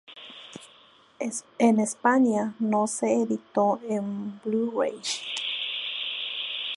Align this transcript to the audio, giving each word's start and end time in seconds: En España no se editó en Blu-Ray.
En 1.59 1.79
España 1.79 2.55
no 2.57 2.87
se 2.87 3.21
editó 3.21 3.79
en 3.87 4.41
Blu-Ray. 4.43 4.99